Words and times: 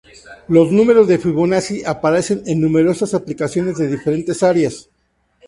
Los 0.47 0.71
números 0.71 1.07
de 1.07 1.19
Fibonacci 1.19 1.83
aparecen 1.85 2.41
en 2.47 2.59
numerosas 2.59 3.13
aplicaciones 3.13 3.77
de 3.77 3.85
diferentes 3.87 4.41
áreas. 4.41 4.89